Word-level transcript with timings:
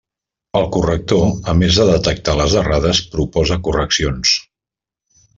El 0.59 0.63
corrector, 0.75 1.25
a 1.51 1.53
més 1.59 1.77
de 1.81 1.85
detectar 1.89 2.35
les 2.39 2.55
errades, 2.61 3.01
proposa 3.17 3.59
correccions. 3.69 4.33